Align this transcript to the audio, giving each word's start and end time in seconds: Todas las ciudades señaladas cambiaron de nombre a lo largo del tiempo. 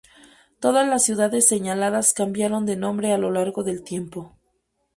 Todas 0.59 0.87
las 0.87 1.03
ciudades 1.03 1.47
señaladas 1.47 2.13
cambiaron 2.13 2.65
de 2.65 2.75
nombre 2.75 3.13
a 3.13 3.19
lo 3.19 3.29
largo 3.29 3.61
del 3.63 3.83
tiempo. 3.83 4.35